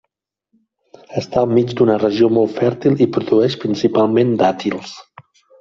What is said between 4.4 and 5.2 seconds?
dàtils.